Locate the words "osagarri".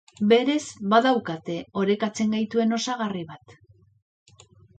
2.79-3.23